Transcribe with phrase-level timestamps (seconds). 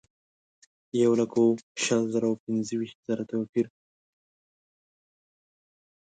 [1.01, 1.33] یولک
[1.83, 3.79] شل زره او پنځه ویشت زره توپیر لري.